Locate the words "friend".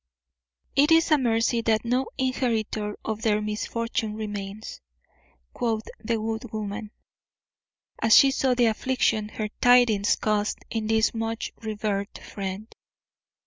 12.17-12.73